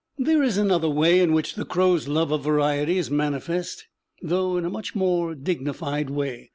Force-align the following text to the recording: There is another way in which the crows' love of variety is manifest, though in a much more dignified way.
There 0.17 0.41
is 0.41 0.57
another 0.57 0.89
way 0.89 1.19
in 1.19 1.31
which 1.31 1.53
the 1.53 1.63
crows' 1.63 2.07
love 2.07 2.31
of 2.31 2.41
variety 2.43 2.97
is 2.97 3.11
manifest, 3.11 3.85
though 4.19 4.57
in 4.57 4.65
a 4.65 4.69
much 4.71 4.95
more 4.95 5.35
dignified 5.35 6.09
way. 6.09 6.49